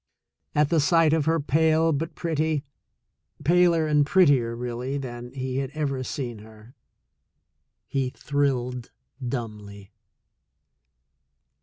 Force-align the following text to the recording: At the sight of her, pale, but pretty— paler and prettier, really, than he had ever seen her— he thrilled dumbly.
At 0.55 0.69
the 0.69 0.79
sight 0.79 1.13
of 1.13 1.25
her, 1.25 1.39
pale, 1.39 1.93
but 1.93 2.15
pretty— 2.15 2.63
paler 3.45 3.85
and 3.85 4.03
prettier, 4.03 4.55
really, 4.55 4.97
than 4.97 5.31
he 5.31 5.57
had 5.57 5.69
ever 5.75 6.03
seen 6.03 6.39
her— 6.39 6.73
he 7.87 8.09
thrilled 8.09 8.89
dumbly. 9.23 9.91